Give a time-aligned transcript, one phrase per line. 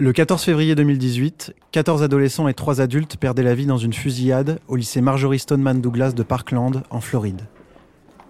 [0.00, 4.58] Le 14 février 2018, 14 adolescents et 3 adultes perdaient la vie dans une fusillade
[4.66, 7.42] au lycée Marjorie Stoneman Douglas de Parkland, en Floride.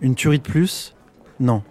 [0.00, 0.96] Une tuerie de plus?
[1.38, 1.62] Non.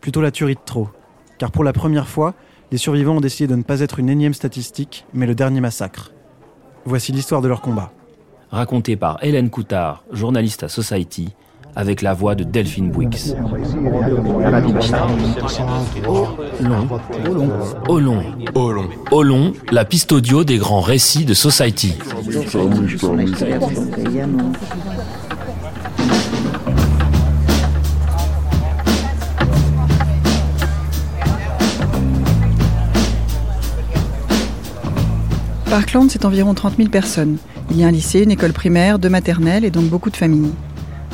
[0.00, 0.90] Plutôt la tuerie de trop.
[1.38, 2.34] Car pour la première fois,
[2.70, 6.12] les survivants ont décidé de ne pas être une énième statistique, mais le dernier massacre.
[6.84, 7.92] Voici l'histoire de leur combat.
[8.52, 11.34] Raconté par Hélène Coutard, journaliste à Society,
[11.74, 13.34] avec la voix de Delphine Bouix.
[17.88, 18.24] Au long.
[19.10, 21.94] Au long, la piste audio des grands récits de Society.
[35.70, 37.38] Parkland, c'est environ 30 000 personnes.
[37.70, 40.52] Il y a un lycée, une école primaire, deux maternelles et donc beaucoup de familles.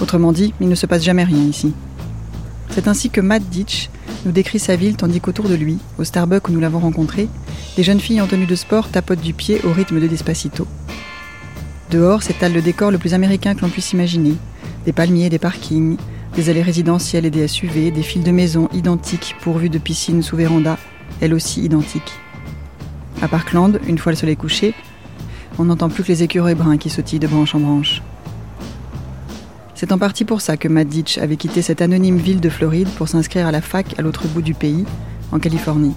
[0.01, 1.73] Autrement dit, il ne se passe jamais rien ici.
[2.71, 3.91] C'est ainsi que Matt Ditch
[4.25, 7.29] nous décrit sa ville tandis qu'autour de lui, au Starbucks où nous l'avons rencontré,
[7.77, 10.67] les jeunes filles en tenue de sport tapotent du pied au rythme de Despacito.
[11.91, 14.35] Dehors s'étale le décor le plus américain que l'on puisse imaginer.
[14.85, 15.97] Des palmiers, des parkings,
[16.37, 20.37] des allées résidentielles et des SUV, des files de maisons identiques pourvues de piscines sous
[20.37, 20.79] véranda,
[21.21, 22.13] elles aussi identiques.
[23.23, 24.75] À Parkland, une fois le soleil couché,
[25.59, 28.03] on n'entend plus que les écureuils bruns qui sautillent de branche en branche.
[29.79, 32.89] C'est en partie pour ça que Matt Ditch avait quitté cette anonyme ville de Floride
[32.97, 34.85] pour s'inscrire à la fac à l'autre bout du pays,
[35.31, 35.95] en Californie.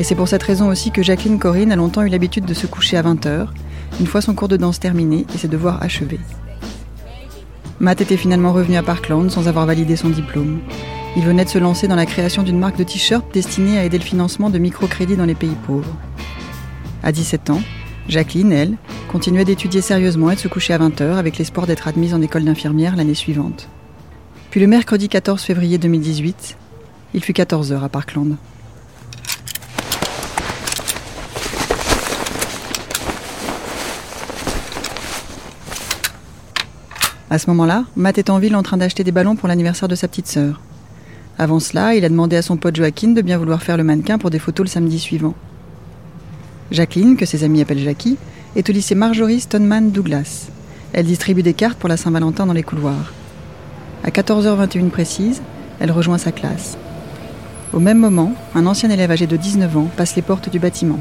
[0.00, 2.66] Et c'est pour cette raison aussi que Jacqueline Corinne a longtemps eu l'habitude de se
[2.66, 3.46] coucher à 20h,
[4.00, 6.18] une fois son cours de danse terminé et ses devoirs achevés.
[7.78, 10.58] Matt était finalement revenu à Parkland sans avoir validé son diplôme.
[11.16, 13.98] Il venait de se lancer dans la création d'une marque de t-shirts destinée à aider
[13.98, 15.96] le financement de microcrédits dans les pays pauvres.
[17.04, 17.62] À 17 ans,
[18.08, 18.76] Jacqueline, elle,
[19.08, 22.44] continuait d'étudier sérieusement et de se coucher à 20h avec l'espoir d'être admise en école
[22.44, 23.68] d'infirmière l'année suivante.
[24.50, 26.56] Puis le mercredi 14 février 2018,
[27.14, 28.36] il fut 14h à Parkland.
[37.28, 39.96] À ce moment-là, Matt est en ville en train d'acheter des ballons pour l'anniversaire de
[39.96, 40.60] sa petite sœur.
[41.38, 44.16] Avant cela, il a demandé à son pote Joaquin de bien vouloir faire le mannequin
[44.16, 45.34] pour des photos le samedi suivant.
[46.70, 48.16] Jacqueline, que ses amis appellent Jackie,
[48.56, 50.48] est au lycée Marjorie Stoneman Douglas.
[50.92, 53.12] Elle distribue des cartes pour la Saint-Valentin dans les couloirs.
[54.02, 55.42] À 14h21 précise,
[55.78, 56.76] elle rejoint sa classe.
[57.72, 61.00] Au même moment, un ancien élève âgé de 19 ans passe les portes du bâtiment.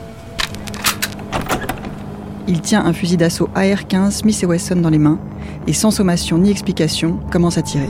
[2.47, 5.19] Il tient un fusil d'assaut AR-15 Smith Wesson dans les mains
[5.67, 7.89] et sans sommation ni explication commence à tirer.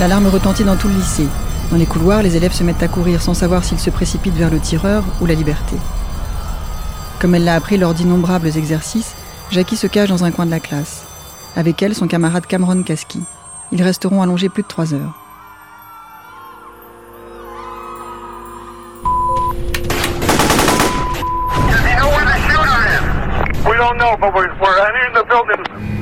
[0.00, 1.28] L'alarme retentit dans tout le lycée.
[1.70, 4.48] Dans les couloirs, les élèves se mettent à courir sans savoir s'ils se précipitent vers
[4.48, 5.76] le tireur ou la liberté.
[7.18, 9.14] Comme elle l'a appris lors d'innombrables exercices,
[9.50, 11.04] Jackie se cache dans un coin de la classe.
[11.54, 13.22] Avec elle, son camarade Cameron Kaski.
[13.72, 15.20] Ils resteront allongés plus de trois heures.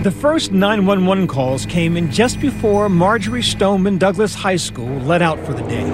[0.05, 5.45] The first 911 calls came in just before Marjorie Stoneman Douglas High School let out
[5.45, 5.85] for the day.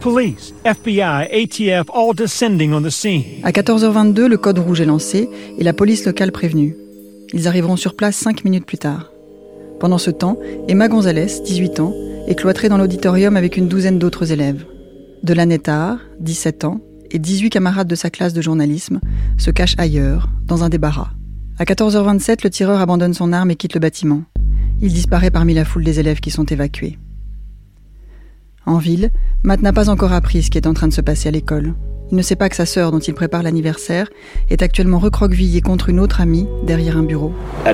[0.00, 3.24] Police, FBI, ATF, all descending on the scene.
[3.42, 5.28] À 14h22, le code rouge est lancé
[5.58, 6.76] et la police locale prévenue.
[7.32, 9.10] Ils arriveront sur place cinq minutes plus tard.
[9.80, 10.38] Pendant ce temps,
[10.68, 11.92] Emma Gonzalez, 18 ans,
[12.28, 14.64] est cloîtrée dans l'auditorium avec une douzaine d'autres élèves.
[15.24, 16.80] Delaney Tahar, 17 ans,
[17.10, 19.00] et 18 camarades de sa classe de journalisme
[19.38, 21.10] se cachent ailleurs, dans un débarras.
[21.56, 24.22] À 14h27, le tireur abandonne son arme et quitte le bâtiment.
[24.80, 26.98] Il disparaît parmi la foule des élèves qui sont évacués.
[28.66, 29.10] En ville,
[29.44, 31.74] Matt n'a pas encore appris ce qui est en train de se passer à l'école.
[32.10, 34.08] Il ne sait pas que sa sœur, dont il prépare l'anniversaire,
[34.50, 37.32] est actuellement recroquevillée contre une autre amie derrière un bureau.
[37.64, 37.70] Il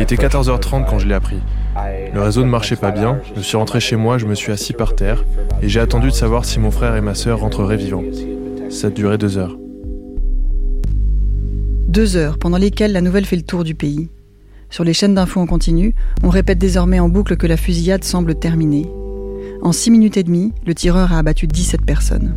[0.00, 1.40] était 14h30 quand je l'ai appris.
[2.14, 4.72] Le réseau ne marchait pas bien, je suis rentré chez moi, je me suis assis
[4.72, 5.22] par terre
[5.60, 8.04] et j'ai attendu de savoir si mon frère et ma sœur rentreraient vivants.
[8.70, 9.58] Ça a duré deux heures.
[11.96, 14.10] Deux heures pendant lesquelles la nouvelle fait le tour du pays.
[14.68, 18.34] Sur les chaînes d'infos en continu, on répète désormais en boucle que la fusillade semble
[18.34, 18.86] terminée.
[19.62, 22.36] En 6 minutes et demie, le tireur a abattu 17 personnes.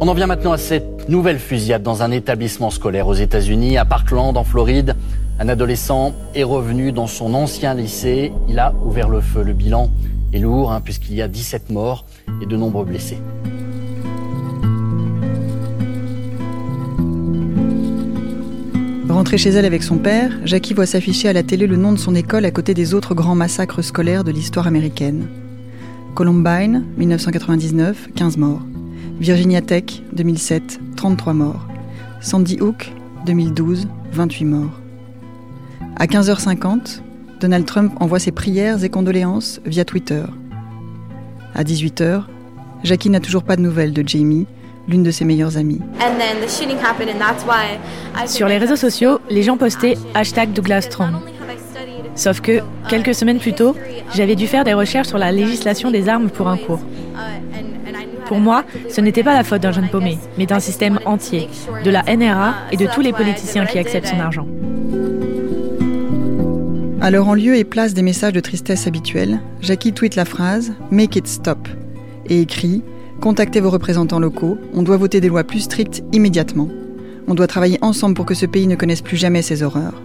[0.00, 3.84] On en vient maintenant à cette nouvelle fusillade dans un établissement scolaire aux États-Unis, à
[3.84, 4.96] Parkland, en Floride.
[5.38, 8.32] Un adolescent est revenu dans son ancien lycée.
[8.48, 9.44] Il a ouvert le feu.
[9.44, 9.92] Le bilan
[10.32, 12.04] est lourd, hein, puisqu'il y a 17 morts
[12.42, 13.18] et de nombreux blessés.
[19.12, 21.98] Rentrée chez elle avec son père, Jackie voit s'afficher à la télé le nom de
[21.98, 25.28] son école à côté des autres grands massacres scolaires de l'histoire américaine.
[26.14, 28.62] Columbine, 1999, 15 morts.
[29.20, 31.68] Virginia Tech, 2007, 33 morts.
[32.22, 32.90] Sandy Hook,
[33.26, 34.80] 2012, 28 morts.
[35.96, 37.02] À 15h50,
[37.38, 40.24] Donald Trump envoie ses prières et condoléances via Twitter.
[41.54, 42.22] À 18h,
[42.82, 44.46] Jackie n'a toujours pas de nouvelles de Jamie,
[44.88, 45.80] l'une de ses meilleures amies.
[48.26, 51.16] Sur les réseaux sociaux, les gens postaient hashtag Douglas Trump.
[52.14, 53.74] Sauf que, quelques semaines plus tôt,
[54.14, 56.80] j'avais dû faire des recherches sur la législation des armes pour un cours.
[58.26, 61.48] Pour moi, ce n'était pas la faute d'un jeune paumé, mais d'un système entier,
[61.84, 64.46] de la NRA et de tous les politiciens qui acceptent son argent.
[67.00, 71.16] Alors en lieu et place des messages de tristesse habituels, Jackie tweet la phrase Make
[71.16, 71.68] it stop
[72.26, 72.84] et écrit
[73.22, 76.68] Contactez vos représentants locaux, on doit voter des lois plus strictes immédiatement.
[77.28, 80.02] On doit travailler ensemble pour que ce pays ne connaisse plus jamais ces horreurs.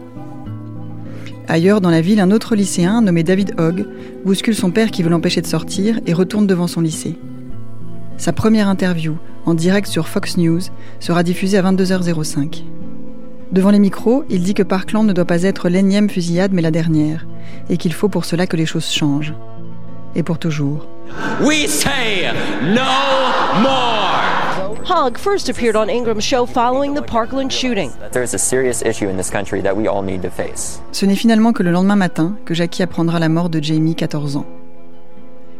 [1.47, 3.87] Ailleurs, dans la ville, un autre lycéen, nommé David Hogg,
[4.23, 7.15] bouscule son père qui veut l'empêcher de sortir et retourne devant son lycée.
[8.17, 9.15] Sa première interview,
[9.47, 10.61] en direct sur Fox News,
[10.99, 12.65] sera diffusée à 22h05.
[13.51, 16.69] Devant les micros, il dit que Parkland ne doit pas être l'énième fusillade mais la
[16.69, 17.25] dernière,
[17.71, 19.33] et qu'il faut pour cela que les choses changent.
[20.15, 20.85] Et pour toujours.
[21.41, 22.31] We say
[22.63, 22.83] no
[23.61, 24.07] more.
[24.85, 27.91] Hogg first appeared on Ingram's show following the Parkland shooting.
[28.13, 30.81] There's a serious issue in this country that we all need to face.
[30.93, 34.37] Ce n'est finalement que le lendemain matin que Jackie apprendra la mort de Jamie, 14
[34.37, 34.45] ans.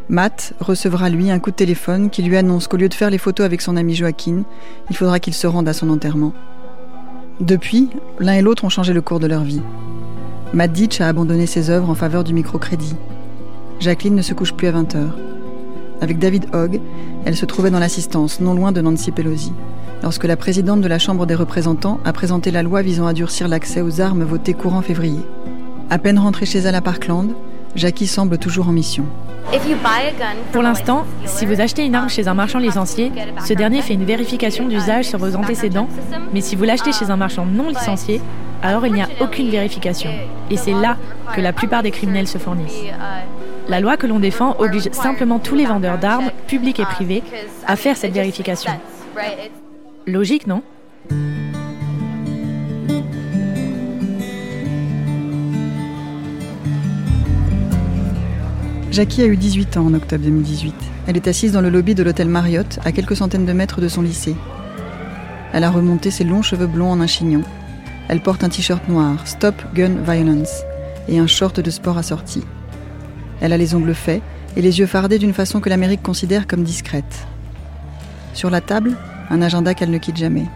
[0.08, 3.18] Matt recevra lui un coup de téléphone qui lui annonce qu'au lieu de faire les
[3.18, 4.44] photos avec son ami Joaquin,
[4.88, 6.32] il faudra qu'il se rende à son enterrement.
[7.40, 9.62] Depuis, l'un et l'autre ont changé le cours de leur vie.
[10.54, 12.96] Matt Ditch a abandonné ses œuvres en faveur du microcrédit.
[13.80, 15.16] Jacqueline ne se couche plus à 20 heures.
[16.00, 16.80] Avec David Hogg,
[17.24, 19.52] elle se trouvait dans l'assistance, non loin de Nancy Pelosi,
[20.02, 23.46] lorsque la présidente de la Chambre des représentants a présenté la loi visant à durcir
[23.48, 25.20] l'accès aux armes votée courant février.
[25.90, 27.30] À peine rentrée chez elle à Parkland,
[27.76, 29.04] Jackie semble toujours en mission.
[30.52, 33.12] Pour l'instant, si vous achetez une arme chez un marchand licencié,
[33.46, 35.88] ce dernier fait une vérification d'usage sur vos antécédents,
[36.34, 38.20] mais si vous l'achetez chez un marchand non licencié,
[38.62, 40.10] alors il n'y a aucune vérification.
[40.50, 40.96] Et c'est là
[41.34, 42.82] que la plupart des criminels se fournissent.
[43.68, 47.22] La loi que l'on défend oblige simplement tous les vendeurs d'armes, publics et privés,
[47.66, 48.72] à faire cette vérification.
[50.06, 50.62] Logique, non?
[58.90, 60.74] Jackie a eu 18 ans en octobre 2018.
[61.06, 63.88] Elle est assise dans le lobby de l'hôtel Marriott, à quelques centaines de mètres de
[63.88, 64.34] son lycée.
[65.52, 67.42] Elle a remonté ses longs cheveux blonds en un chignon.
[68.08, 70.62] Elle porte un t-shirt noir, Stop Gun Violence,
[71.06, 72.42] et un short de sport assorti.
[73.40, 74.22] Elle a les ongles faits
[74.56, 77.26] et les yeux fardés d'une façon que l'Amérique considère comme discrète.
[78.34, 78.96] Sur la table,
[79.30, 80.46] un agenda qu'elle ne quitte jamais.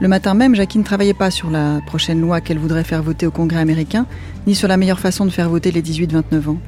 [0.00, 3.26] Le matin même, Jackie ne travaillait pas sur la prochaine loi qu'elle voudrait faire voter
[3.26, 4.06] au Congrès américain,
[4.46, 6.58] ni sur la meilleure façon de faire voter les 18-29 ans.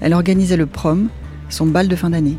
[0.00, 1.08] Elle organisait le prom,
[1.48, 2.38] son bal de fin d'année.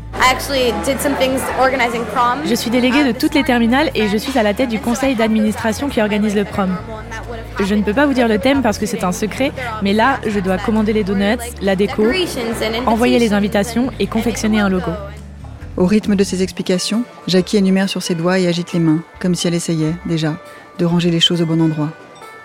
[2.44, 5.14] Je suis déléguée de toutes les terminales et je suis à la tête du conseil
[5.14, 6.76] d'administration qui organise le prom.
[7.58, 10.18] Je ne peux pas vous dire le thème parce que c'est un secret, mais là,
[10.26, 12.04] je dois commander les donuts, la déco,
[12.86, 14.92] envoyer les invitations et confectionner un logo.
[15.76, 19.34] Au rythme de ses explications, Jackie énumère sur ses doigts et agite les mains, comme
[19.34, 20.36] si elle essayait, déjà,
[20.78, 21.90] de ranger les choses au bon endroit.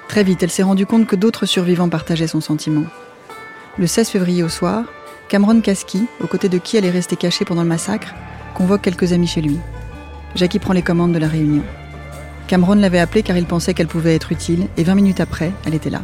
[0.08, 2.86] Très vite, elle s'est rendue compte que d'autres survivants partageaient son sentiment.
[3.78, 4.84] Le 16 février au soir,
[5.36, 8.15] Cameron Kaski, aux côtés de qui elle est restée cachée pendant le massacre,
[8.54, 9.60] convoque quelques amis chez lui.
[10.34, 11.62] Jackie prend les commandes de la réunion.
[12.48, 15.74] Cameron l'avait appelée car il pensait qu'elle pouvait être utile, et 20 minutes après, elle
[15.74, 16.04] était là.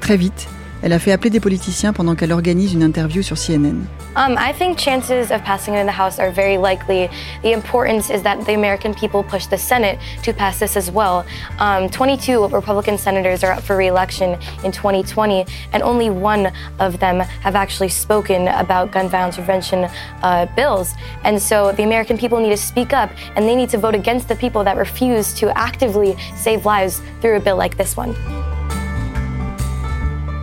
[0.00, 0.48] Très vite,
[0.82, 3.86] elle a fait appeler des politiciens pendant qu'elle organise une interview sur CNN.
[4.16, 7.08] Um, I think chances of passing it in the House are very likely.
[7.42, 11.24] The importance is that the American people push the Senate to pass this as well.
[11.60, 17.20] Um, 22 Republican senators are up for re-election in 2020, and only one of them
[17.20, 19.88] have actually spoken about gun violence prevention
[20.22, 20.94] uh, bills.
[21.22, 24.28] And so the American people need to speak up, and they need to vote against
[24.28, 28.16] the people that refuse to actively save lives through a bill like this one.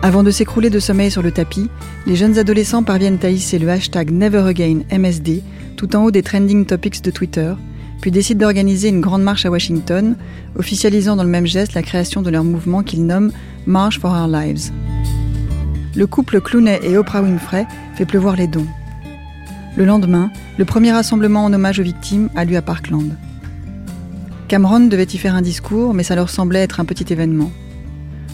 [0.00, 1.68] Avant de s'écrouler de sommeil sur le tapis,
[2.06, 5.42] les jeunes adolescents parviennent à hisser le hashtag NeverAgainMSD
[5.76, 7.52] tout en haut des trending topics de Twitter,
[8.00, 10.16] puis décident d'organiser une grande marche à Washington,
[10.56, 13.32] officialisant dans le même geste la création de leur mouvement qu'ils nomment
[13.66, 14.70] March for Our Lives.
[15.96, 18.66] Le couple Clooney et Oprah Winfrey fait pleuvoir les dons.
[19.76, 23.16] Le lendemain, le premier rassemblement en hommage aux victimes a lieu à Parkland.
[24.46, 27.50] Cameron devait y faire un discours, mais ça leur semblait être un petit événement.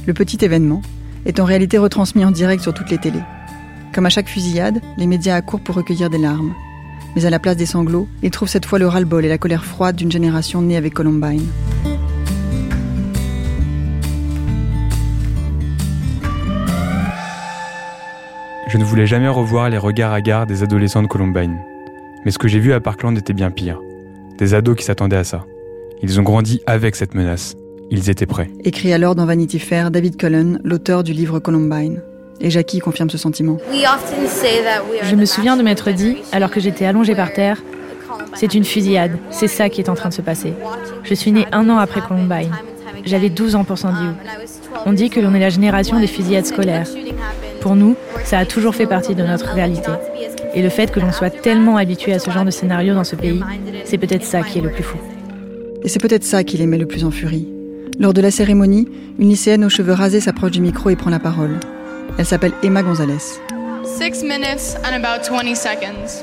[0.06, 0.83] Le petit événement
[1.25, 3.23] est en réalité retransmis en direct sur toutes les télés.
[3.95, 6.52] Comme à chaque fusillade, les médias accourent pour recueillir des larmes.
[7.14, 9.64] Mais à la place des sanglots, ils trouvent cette fois le ras-le-bol et la colère
[9.64, 11.47] froide d'une génération née avec Columbine.
[18.66, 21.57] Je ne voulais jamais revoir les regards hagards des adolescents de Columbine.
[22.25, 23.81] Mais ce que j'ai vu à Parkland était bien pire.
[24.38, 25.47] Des ados qui s'attendaient à ça.
[26.02, 27.54] Ils ont grandi avec cette menace.
[27.96, 28.50] Ils étaient prêts.
[28.64, 32.02] Écrit alors dans Vanity Fair David Cullen, l'auteur du livre Columbine.
[32.40, 33.58] Et Jackie confirme ce sentiment.
[35.02, 37.62] Je me souviens de m'être dit, alors que j'étais allongée par terre,
[38.34, 40.54] c'est une fusillade, c'est ça qui est en train de se passer.
[41.04, 42.50] Je suis née un an après Columbine.
[43.04, 44.08] J'avais 12 ans pour Sandy
[44.86, 46.88] On dit que l'on est la génération des fusillades scolaires.
[47.60, 49.92] Pour nous, ça a toujours fait partie de notre réalité.
[50.52, 53.14] Et le fait que l'on soit tellement habitué à ce genre de scénario dans ce
[53.14, 53.40] pays,
[53.84, 54.98] c'est peut-être ça qui est le plus fou.
[55.84, 57.53] Et c'est peut-être ça qui les met le plus en furie.
[57.98, 61.20] Lors de la cérémonie, une lycéenne aux cheveux rasés s'approche du micro et prend la
[61.20, 61.60] parole.
[62.18, 63.40] Elle s'appelle Emma Gonzalez.
[63.84, 66.22] Six minutes and about 20 seconds.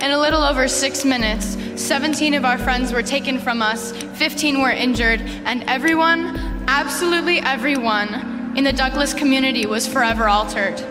[0.00, 4.62] In a little over six minutes, 17 of our friends were taken from us, 15
[4.62, 6.38] were injured, and everyone,
[6.68, 10.82] absolutely everyone, in the Douglas community was forever altered.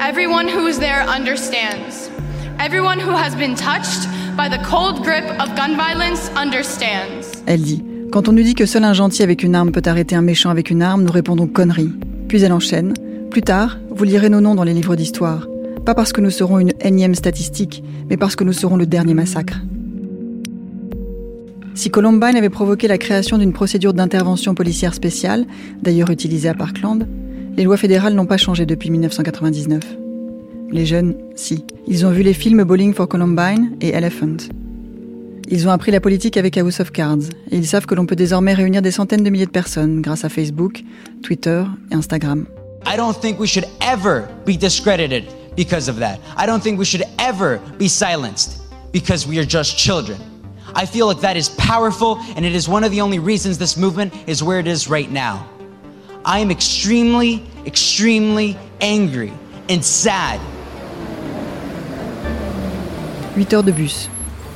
[0.00, 2.10] Everyone who was there understands.
[2.58, 7.42] Everyone who has been touched by the cold grip of gun violence understands.
[7.46, 10.16] Elle dit Quand on nous dit que seul un gentil avec une arme peut arrêter
[10.16, 11.92] un méchant avec une arme, nous répondons conneries.
[12.26, 12.92] Puis elle enchaîne
[13.30, 15.46] plus tard, vous lirez nos noms dans les livres d'histoire.
[15.84, 19.14] Pas parce que nous serons une énième statistique, mais parce que nous serons le dernier
[19.14, 19.60] massacre.
[21.74, 25.46] Si Columbine avait provoqué la création d'une procédure d'intervention policière spéciale,
[25.80, 27.06] d'ailleurs utilisée à Parkland,
[27.56, 29.80] les lois fédérales n'ont pas changé depuis 1999.
[30.72, 31.64] Les jeunes, si.
[31.86, 34.36] Ils ont vu les films Bowling for Columbine et Elephant.
[35.52, 38.14] Ils ont appris la politique avec House of Cards et ils savent que l'on peut
[38.14, 40.84] désormais réunir des centaines de milliers de personnes grâce à Facebook,
[41.24, 42.46] Twitter et Instagram.
[42.86, 45.24] I don't think we should ever be discredited
[45.56, 46.18] because of that.
[46.38, 48.60] I don't think we should ever be silenced
[48.92, 50.18] because we are just children.
[50.76, 53.76] I feel like that is powerful, and it is one of the only reasons this
[53.76, 55.44] movement is where it is right now.
[56.24, 59.32] I am extremely, extremely angry
[59.68, 60.38] and sad.
[63.36, 64.08] 8 heures de bus,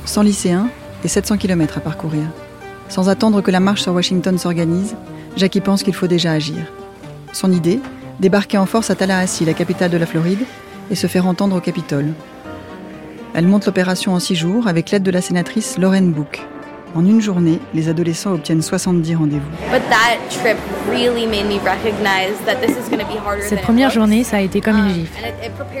[0.05, 0.69] 100 lycéens
[1.05, 2.23] et 700 km à parcourir.
[2.89, 4.95] Sans attendre que la marche sur Washington s'organise,
[5.37, 6.65] Jackie pense qu'il faut déjà agir.
[7.31, 7.79] Son idée,
[8.19, 10.45] débarquer en force à Tallahassee, la capitale de la Floride,
[10.89, 12.07] et se faire entendre au Capitole.
[13.35, 16.41] Elle monte l'opération en six jours avec l'aide de la sénatrice Lauren Book.
[16.95, 19.41] En une journée, les adolescents obtiennent 70 rendez-vous.
[23.41, 25.19] Cette première journée, ça a été comme une gifle.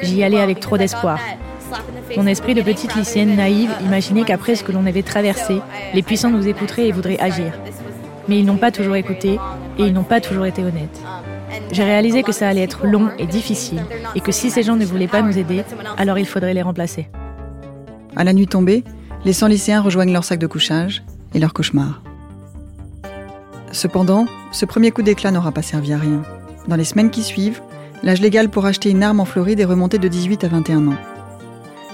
[0.03, 1.19] J'y allais avec trop d'espoir.
[2.17, 5.59] Mon esprit de petite lycéenne naïve imaginait qu'après ce que l'on avait traversé,
[5.93, 7.53] les puissants nous écouteraient et voudraient agir.
[8.27, 9.39] Mais ils n'ont pas toujours écouté
[9.77, 11.01] et ils n'ont pas toujours été honnêtes.
[11.71, 13.83] J'ai réalisé que ça allait être long et difficile
[14.15, 15.63] et que si ces gens ne voulaient pas nous aider,
[15.97, 17.07] alors il faudrait les remplacer.
[18.15, 18.83] À la nuit tombée,
[19.25, 21.03] les 100 lycéens rejoignent leur sac de couchage
[21.33, 22.01] et leur cauchemar.
[23.71, 26.21] Cependant, ce premier coup d'éclat n'aura pas servi à rien.
[26.67, 27.61] Dans les semaines qui suivent,
[28.03, 30.97] l'âge légal pour acheter une arme en Floride est remonté de 18 à 21 ans.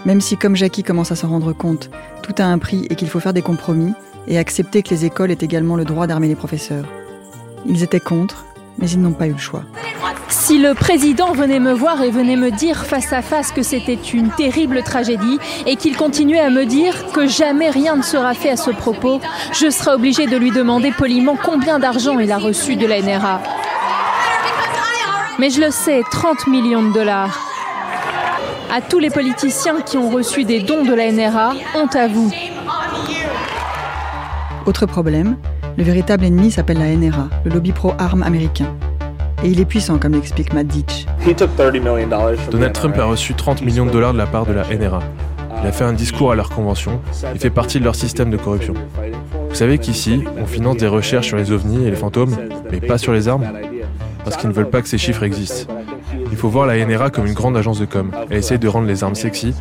[0.06, 1.90] Même si, comme Jackie commence à s'en rendre compte,
[2.24, 3.94] tout a un prix et qu'il faut faire des compromis
[4.28, 6.86] et accepter que les écoles aient également le droit d'armer les professeurs.
[7.68, 8.46] Ils étaient contre,
[8.80, 9.64] mais ils n'ont pas eu le choix.
[10.30, 13.94] Si le président venait me voir et venait me dire face à face que c'était
[13.94, 18.50] une terrible tragédie et qu'il continuait à me dire que jamais rien ne sera fait
[18.50, 19.20] à ce propos,
[19.54, 23.42] je serais obligé de lui demander poliment combien d'argent il a reçu de la NRA.
[25.38, 27.51] Mais je le sais, 30 millions de dollars.
[28.74, 32.32] À tous les politiciens qui ont reçu des dons de la NRA, honte à vous.
[34.66, 35.36] Autre problème,
[35.78, 38.74] le véritable ennemi s'appelle la NRA, le lobby pro-armes américain.
[39.44, 41.06] Et il est puissant, comme l'explique Matt Ditch.
[42.50, 45.02] Donald Trump a reçu 30 millions de dollars de la part de la NRA.
[45.62, 47.02] Il a fait un discours à leur convention
[47.36, 48.74] et fait partie de leur système de corruption.
[49.50, 52.38] Vous savez qu'ici, on finance des recherches sur les ovnis et les fantômes,
[52.72, 53.52] mais pas sur les armes
[54.24, 55.68] Parce qu'ils ne veulent pas que ces chiffres existent.
[56.32, 58.12] Il faut voir la NRA comme une grande agence de com.
[58.30, 59.54] Elle essaye de rendre les armes sexy.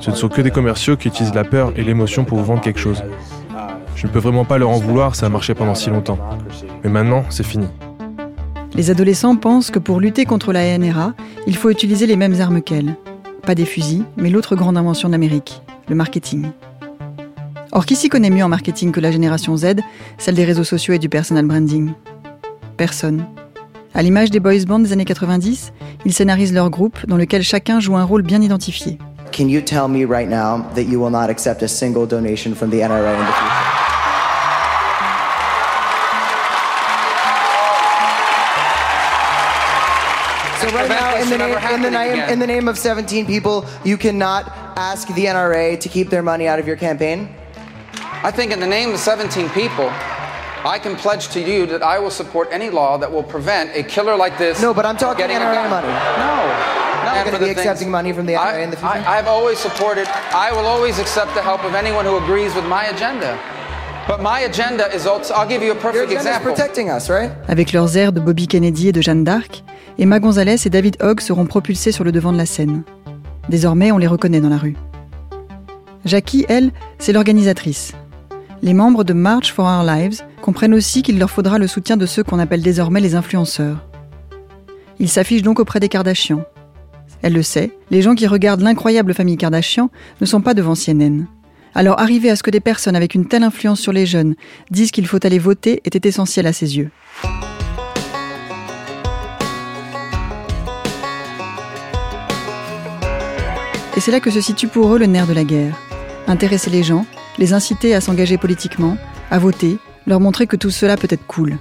[0.00, 2.62] Ce ne sont que des commerciaux qui utilisent la peur et l'émotion pour vous vendre
[2.62, 3.04] quelque chose.
[3.94, 6.18] Je ne peux vraiment pas leur en vouloir, ça a marché pendant si longtemps.
[6.82, 7.66] Mais maintenant, c'est fini.
[8.74, 11.14] Les adolescents pensent que pour lutter contre la NRA,
[11.46, 12.96] il faut utiliser les mêmes armes qu'elle.
[13.42, 16.46] Pas des fusils, mais l'autre grande invention d'Amérique, le marketing.
[17.70, 19.76] Or, qui s'y connaît mieux en marketing que la génération Z,
[20.18, 21.92] celle des réseaux sociaux et du personal branding?
[22.76, 23.24] Personne.
[23.96, 25.72] À l'image des boys bands des années 90,
[26.04, 28.98] ils scénarisent leur groupe dans lequel chacun joue un rôle bien identifié.
[29.30, 32.70] Can you tell me right now that you will not accept a single donation from
[32.70, 33.84] the NRA in the future?
[40.60, 43.64] So right now, in the, name, in, the name, in the name of 17 people,
[43.84, 47.28] you cannot ask the NRA to keep their money out of your campaign?
[48.24, 49.92] I think in the name of 17 people,
[50.66, 53.82] I can pledge to you that I will support any law that will prevent a
[53.82, 54.62] killer like this.
[54.62, 55.88] No, but I'm talking NRA money.
[56.16, 56.34] No.
[57.14, 59.04] You're going to be accepting money from the NRA I, in the future?
[59.06, 62.64] I, I've always supported, I will always accept the help of anyone who agrees with
[62.64, 63.38] my agenda.
[64.08, 66.52] But my agenda is also, I'll give you a perfect example.
[66.52, 67.30] protecting us, right?
[67.48, 69.62] Avec leurs airs de Bobby Kennedy et de Jeanne d'Arc,
[69.98, 72.84] Emma Gonzalez et David Hogg seront propulsés sur le devant de la scène.
[73.50, 74.76] Désormais, on les reconnaît dans la rue.
[76.06, 77.92] Jackie, elle, c'est l'organisatrice.
[78.64, 82.06] Les membres de March for Our Lives comprennent aussi qu'il leur faudra le soutien de
[82.06, 83.86] ceux qu'on appelle désormais les influenceurs.
[84.98, 86.46] Ils s'affichent donc auprès des Kardashians.
[87.20, 89.90] Elle le sait, les gens qui regardent l'incroyable famille Kardashian
[90.22, 91.26] ne sont pas devant CNN.
[91.74, 94.34] Alors arriver à ce que des personnes avec une telle influence sur les jeunes
[94.70, 96.90] disent qu'il faut aller voter était essentiel à ses yeux.
[103.94, 105.78] Et c'est là que se situe pour eux le nerf de la guerre.
[106.26, 107.04] Intéresser les gens,
[107.38, 108.96] les inciter à s'engager politiquement,
[109.30, 111.58] à voter, leur montrer que tout cela peut être cool.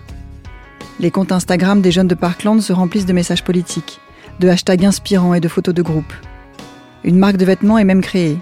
[1.00, 4.00] Les comptes Instagram des jeunes de Parkland se remplissent de messages politiques,
[4.39, 6.13] de hashtags inspirants et de photos de groupe.
[7.03, 8.38] Une marque de vêtements est même créée.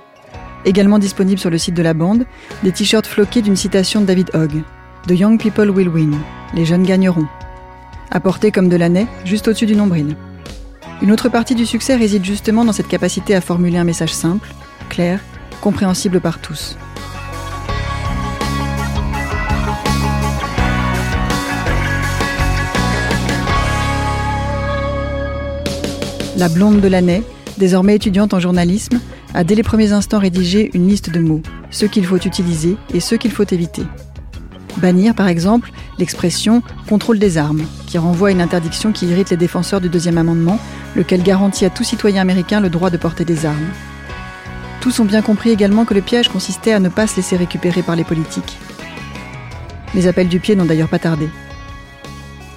[0.66, 2.26] Également disponible sur le site de la bande,
[2.64, 4.64] des t-shirts floqués d'une citation de David Hogg.
[5.08, 6.16] The young people will win.
[6.54, 7.28] Les jeunes gagneront.
[8.12, 10.16] Apporté comme de l'année, juste au-dessus du nombril.
[11.02, 14.54] Une autre partie du succès réside justement dans cette capacité à formuler un message simple,
[14.90, 15.20] clair,
[15.62, 16.78] compréhensible par tous.
[26.38, 27.24] La blonde de l'année,
[27.58, 29.00] désormais étudiante en journalisme,
[29.34, 33.00] a dès les premiers instants rédigé une liste de mots, ceux qu'il faut utiliser et
[33.00, 33.84] ceux qu'il faut éviter.
[34.78, 39.38] Bannir, par exemple, l'expression contrôle des armes, qui renvoie à une interdiction qui irrite les
[39.38, 40.58] défenseurs du deuxième amendement,
[40.96, 43.70] lequel garantit à tout citoyen américain le droit de porter des armes.
[44.80, 47.84] Tous ont bien compris également que le piège consistait à ne pas se laisser récupérer
[47.84, 48.58] par les politiques.
[49.94, 51.28] Les appels du pied n'ont d'ailleurs pas tardé.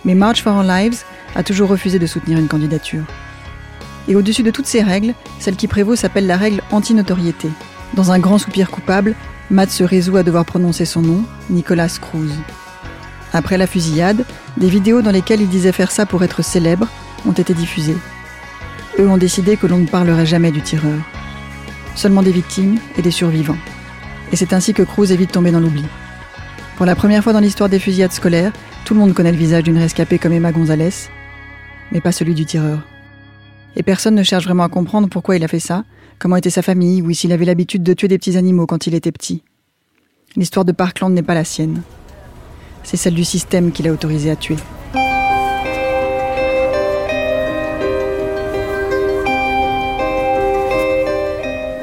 [0.05, 1.03] Mais March for Our Lives
[1.35, 3.05] a toujours refusé de soutenir une candidature.
[4.09, 7.49] Et au-dessus de toutes ces règles, celle qui prévaut s'appelle la règle anti-notoriété.
[7.95, 9.14] Dans un grand soupir coupable,
[9.51, 12.33] Matt se résout à devoir prononcer son nom, Nicolas Cruz.
[13.33, 14.25] Après la fusillade,
[14.57, 16.87] des vidéos dans lesquelles il disait faire ça pour être célèbre
[17.27, 17.97] ont été diffusées.
[18.99, 20.99] Eux ont décidé que l'on ne parlerait jamais du tireur.
[21.97, 23.57] Seulement des victimes et des survivants.
[24.33, 25.85] Et c'est ainsi que Cruz est vite tombé dans l'oubli.
[26.77, 28.53] Pour la première fois dans l'histoire des fusillades scolaires,
[28.85, 31.09] tout le monde connaît le visage d'une rescapée comme Emma Gonzalez,
[31.93, 32.83] mais pas celui du tireur.
[33.77, 35.85] Et personne ne cherche vraiment à comprendre pourquoi il a fait ça,
[36.19, 38.95] comment était sa famille, ou s'il avait l'habitude de tuer des petits animaux quand il
[38.95, 39.43] était petit.
[40.37, 41.83] L'histoire de Parkland n'est pas la sienne.
[42.83, 44.57] C'est celle du système qu'il a autorisé à tuer.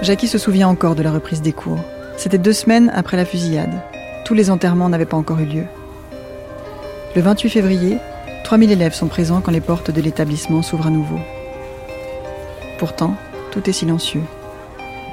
[0.01, 1.79] Jackie se souvient encore de la reprise des cours.
[2.17, 3.81] C'était deux semaines après la fusillade.
[4.25, 5.65] Tous les enterrements n'avaient pas encore eu lieu.
[7.15, 7.97] Le 28 février,
[8.43, 11.19] 3000 élèves sont présents quand les portes de l'établissement s'ouvrent à nouveau.
[12.81, 13.13] Pourtant,
[13.51, 14.23] tout est silencieux.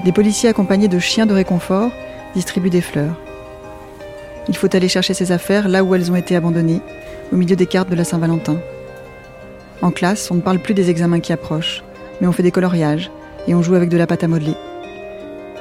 [0.03, 1.91] Des policiers accompagnés de chiens de réconfort
[2.35, 3.15] distribuent des fleurs.
[4.49, 6.81] Il faut aller chercher ses affaires là où elles ont été abandonnées,
[7.31, 8.57] au milieu des cartes de la Saint-Valentin.
[9.83, 11.85] En classe, on ne parle plus des examens qui approchent,
[12.23, 13.11] mais on fait des coloriages
[13.47, 14.55] et on joue avec de la pâte à modeler.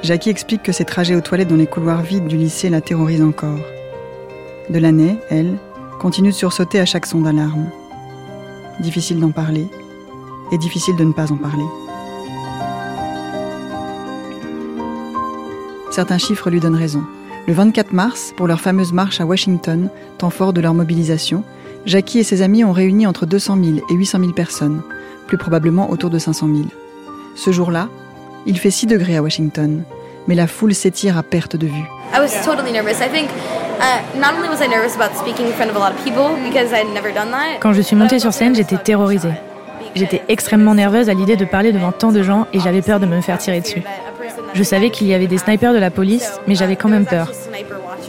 [0.02, 3.20] Jackie explique que ses trajets aux toilettes dans les couloirs vides du lycée la terrorisent
[3.20, 3.60] encore.
[4.70, 5.58] De l'année, elle,
[6.00, 7.68] continue de sursauter à chaque son d'alarme.
[8.80, 9.66] Difficile d'en parler,
[10.52, 11.66] et difficile de ne pas en parler.
[15.90, 17.02] Certains chiffres lui donnent raison.
[17.46, 21.44] Le 24 mars, pour leur fameuse marche à Washington, temps fort de leur mobilisation,
[21.86, 24.82] Jackie et ses amis ont réuni entre 200 000 et 800 000 personnes,
[25.26, 26.68] plus probablement autour de 500 000.
[27.34, 27.88] Ce jour-là,
[28.46, 29.82] il fait 6 degrés à Washington,
[30.26, 31.88] mais la foule s'étire à perte de vue.
[32.14, 33.00] I was totally nervous.
[33.00, 33.30] I think
[33.80, 36.36] uh, not only was I nervous about speaking in front of a lot of people
[36.44, 37.60] because I'd never done that.
[37.60, 39.32] Quand je suis montée sur scène, j'étais terrorisée.
[39.94, 43.06] J'étais extrêmement nerveuse à l'idée de parler devant tant de gens et j'avais peur de
[43.06, 43.82] me faire tirer dessus.
[44.54, 47.30] Je savais qu'il y avait des snipers de la police, mais j'avais quand même peur.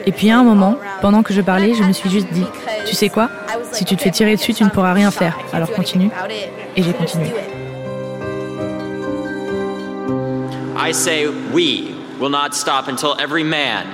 [0.05, 2.45] Et puis à un moment, pendant que je parlais, je me suis juste dit,
[2.85, 3.29] tu sais quoi?
[3.71, 5.37] Si tu te fais tirer dessus, tu ne pourras rien faire.
[5.53, 6.09] Alors continue.
[6.75, 7.31] Et j'ai continué.
[10.77, 13.85] I say we will not stop until every man,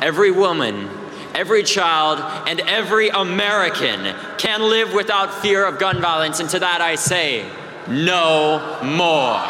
[0.00, 0.88] every woman,
[1.38, 6.40] every child, and every American can live without fear of gun violence.
[6.40, 7.44] And to that I say,
[7.88, 9.40] no more.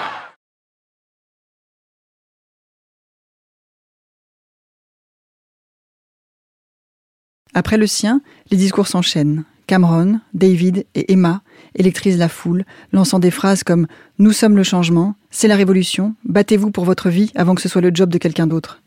[7.54, 8.20] Après le sien,
[8.50, 9.44] les discours s'enchaînent.
[9.66, 11.42] Cameron, David et Emma
[11.74, 13.86] électrisent la foule, lançant des phrases comme
[14.18, 17.82] Nous sommes le changement, c'est la révolution, battez-vous pour votre vie avant que ce soit
[17.82, 18.80] le job de quelqu'un d'autre.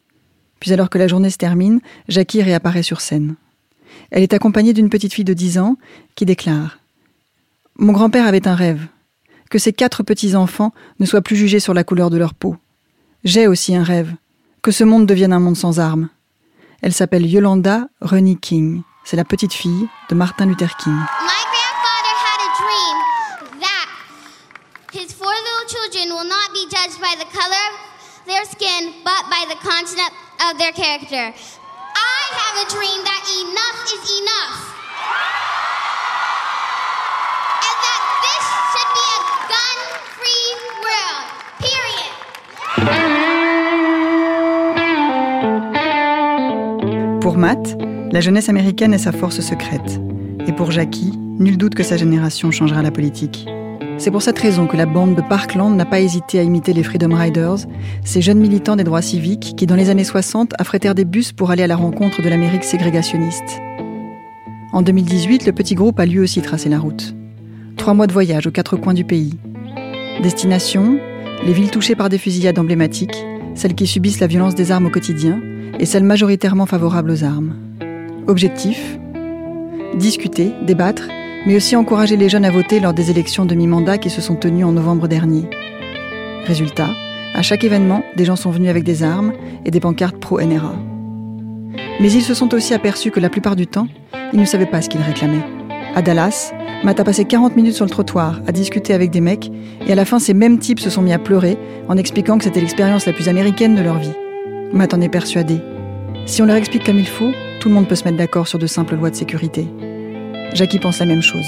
[0.62, 3.36] Puis alors que la journée se termine, Jackie réapparaît sur scène.
[4.12, 5.76] Elle est accompagnée d'une petite fille de 10 ans
[6.15, 6.78] qui déclare
[7.78, 8.88] Mon grand-père avait un rêve,
[9.50, 12.56] que ses quatre petits-enfants ne soient plus jugés sur la couleur de leur peau.
[13.24, 14.13] J'ai aussi un rêve,
[14.62, 16.10] que ce monde devienne un monde sans armes.
[16.84, 18.84] Elle s'appelle Yolanda Rennie King.
[19.04, 20.95] C'est la petite fille de Martin Luther King.
[28.31, 30.11] Their skin, but by the content
[30.47, 31.33] of their character.
[32.15, 34.57] I have a dream that enough is enough.
[37.67, 40.47] And that this should be a gun-free
[40.85, 41.27] world.
[41.65, 42.11] Period.
[47.21, 47.75] Pour Matt,
[48.13, 49.99] la jeunesse américaine est sa force secrète.
[50.47, 53.45] Et pour Jackie, nul doute que sa génération changera la politique.
[54.01, 56.81] C'est pour cette raison que la bande de Parkland n'a pas hésité à imiter les
[56.81, 57.67] Freedom Riders,
[58.03, 61.51] ces jeunes militants des droits civiques qui, dans les années 60, affrétèrent des bus pour
[61.51, 63.61] aller à la rencontre de l'Amérique ségrégationniste.
[64.73, 67.13] En 2018, le petit groupe a lui aussi tracé la route.
[67.77, 69.37] Trois mois de voyage aux quatre coins du pays.
[70.23, 70.97] Destination
[71.45, 74.91] les villes touchées par des fusillades emblématiques, celles qui subissent la violence des armes au
[74.91, 75.39] quotidien,
[75.79, 77.53] et celles majoritairement favorables aux armes.
[78.25, 78.97] Objectif?
[79.95, 81.03] Discuter, débattre,
[81.45, 84.36] mais aussi encourager les jeunes à voter lors des élections de mi-mandat qui se sont
[84.36, 85.49] tenues en novembre dernier.
[86.45, 86.89] Résultat,
[87.34, 89.34] à chaque événement, des gens sont venus avec des armes
[89.65, 90.75] et des pancartes pro-NRA.
[91.99, 93.88] Mais ils se sont aussi aperçus que la plupart du temps,
[94.34, 95.45] ils ne savaient pas ce qu'ils réclamaient.
[95.95, 99.51] À Dallas, Matt a passé 40 minutes sur le trottoir à discuter avec des mecs,
[99.86, 101.58] et à la fin, ces mêmes types se sont mis à pleurer
[101.89, 104.13] en expliquant que c'était l'expérience la plus américaine de leur vie.
[104.73, 105.60] Matt en est persuadé.
[106.25, 108.58] Si on leur explique comme il faut, tout le monde peut se mettre d'accord sur
[108.58, 109.67] de simples lois de sécurité.
[110.53, 111.45] Jackie pense la même chose.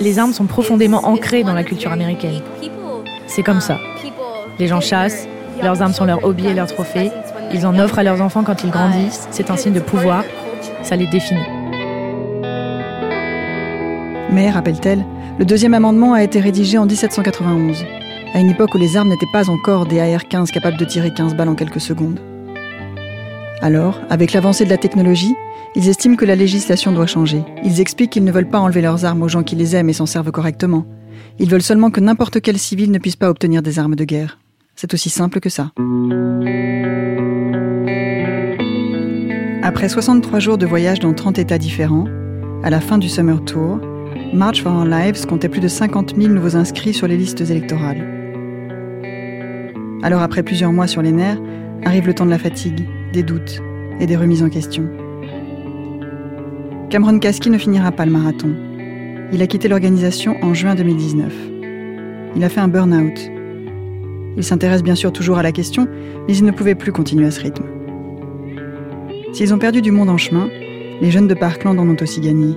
[0.00, 2.40] Les armes sont profondément ancrées dans la culture américaine.
[3.26, 3.78] C'est comme ça.
[4.58, 5.26] Les gens chassent,
[5.62, 7.10] leurs armes sont leur hobby et leurs trophées,
[7.52, 10.24] ils en offrent à leurs enfants quand ils grandissent, c'est un signe de pouvoir,
[10.82, 11.40] ça les définit.
[14.30, 15.04] Mais, rappelle-t-elle,
[15.38, 17.84] le deuxième amendement a été rédigé en 1791,
[18.34, 21.34] à une époque où les armes n'étaient pas encore des AR-15 capables de tirer 15
[21.34, 22.20] balles en quelques secondes.
[23.64, 25.34] Alors, avec l'avancée de la technologie,
[25.74, 27.42] ils estiment que la législation doit changer.
[27.64, 29.94] Ils expliquent qu'ils ne veulent pas enlever leurs armes aux gens qui les aiment et
[29.94, 30.84] s'en servent correctement.
[31.38, 34.38] Ils veulent seulement que n'importe quel civil ne puisse pas obtenir des armes de guerre.
[34.76, 35.70] C'est aussi simple que ça.
[39.62, 42.04] Après 63 jours de voyage dans 30 États différents,
[42.62, 43.80] à la fin du Summer Tour,
[44.34, 48.04] March for Our Lives comptait plus de 50 000 nouveaux inscrits sur les listes électorales.
[50.02, 51.40] Alors après plusieurs mois sur les nerfs,
[51.82, 53.62] arrive le temps de la fatigue, des doutes
[54.00, 54.84] et des remises en question.
[56.90, 58.54] Cameron Kasky ne finira pas le marathon.
[59.32, 61.32] Il a quitté l'organisation en juin 2019.
[62.36, 63.30] Il a fait un burn-out.
[64.36, 65.86] Il s'intéresse bien sûr toujours à la question,
[66.26, 67.64] mais il ne pouvait plus continuer à ce rythme.
[69.32, 70.48] S'ils ont perdu du monde en chemin,
[71.00, 72.54] les jeunes de Parkland en ont aussi gagné.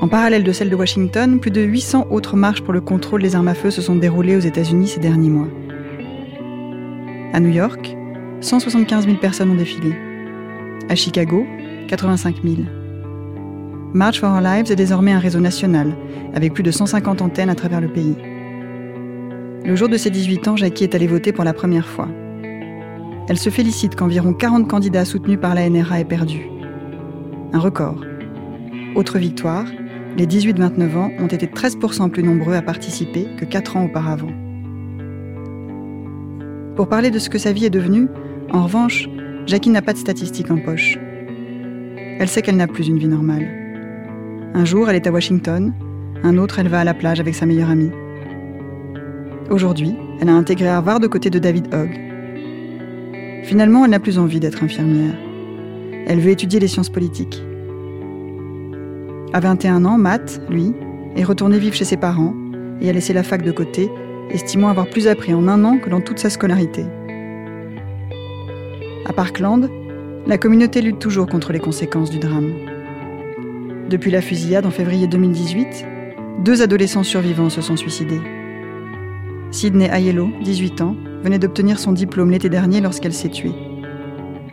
[0.00, 3.34] En parallèle de celle de Washington, plus de 800 autres marches pour le contrôle des
[3.34, 5.48] armes à feu se sont déroulées aux États-Unis ces derniers mois.
[7.32, 7.96] À New York,
[8.42, 9.94] 175 000 personnes ont défilé.
[10.88, 11.44] À Chicago,
[11.88, 12.56] 85 000.
[13.92, 15.94] March for Our Lives est désormais un réseau national,
[16.34, 18.16] avec plus de 150 antennes à travers le pays.
[19.64, 22.08] Le jour de ses 18 ans, Jackie est allée voter pour la première fois.
[23.28, 26.48] Elle se félicite qu'environ 40 candidats soutenus par la NRA aient perdu.
[27.52, 28.00] Un record.
[28.94, 29.66] Autre victoire,
[30.16, 34.32] les 18-29 ans ont été 13% plus nombreux à participer que 4 ans auparavant.
[36.74, 38.08] Pour parler de ce que sa vie est devenue,
[38.52, 39.08] en revanche,
[39.46, 40.98] Jackie n'a pas de statistiques en poche.
[42.18, 43.46] Elle sait qu'elle n'a plus une vie normale.
[44.54, 45.72] Un jour, elle est à Washington,
[46.22, 47.92] un autre, elle va à la plage avec sa meilleure amie.
[49.50, 52.10] Aujourd'hui, elle a intégré Harvard aux côtés de David Hogg,
[53.50, 55.14] Finalement, elle n'a plus envie d'être infirmière.
[56.06, 57.42] Elle veut étudier les sciences politiques.
[59.32, 60.72] À 21 ans, Matt, lui,
[61.16, 62.32] est retourné vivre chez ses parents
[62.80, 63.90] et a laissé la fac de côté,
[64.30, 66.84] estimant avoir plus appris en un an que dans toute sa scolarité.
[69.10, 69.68] À Parkland,
[70.28, 72.52] la communauté lutte toujours contre les conséquences du drame.
[73.88, 75.84] Depuis la fusillade en février 2018,
[76.44, 78.20] deux adolescents survivants se sont suicidés.
[79.50, 80.94] Sidney Aiello, 18 ans,
[81.24, 83.50] venait d'obtenir son diplôme l'été dernier lorsqu'elle s'est tuée.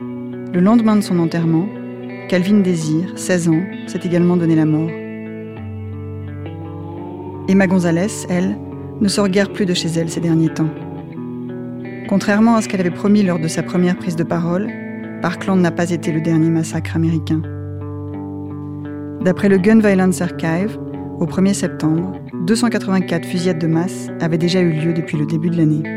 [0.02, 1.70] Le lendemain de son enterrement,
[2.28, 4.90] Calvin Désir, 16 ans, s'est également donné la mort.
[7.48, 8.58] Emma Gonzalez, elle,
[9.02, 10.72] ne sort guère plus de chez elle ces derniers temps.
[12.08, 14.72] Contrairement à ce qu'elle avait promis lors de sa première prise de parole,
[15.22, 17.42] Parkland n'a pas été le dernier massacre américain.
[19.22, 20.78] D'après le Gun Violence Archive,
[21.20, 22.14] au 1er septembre,
[22.46, 25.97] 284 fusillades de masse avaient déjà eu lieu depuis le début de l'année.